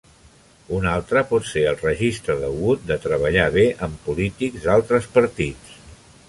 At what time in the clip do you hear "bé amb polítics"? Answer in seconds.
3.59-4.65